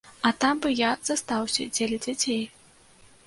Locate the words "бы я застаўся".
0.63-1.67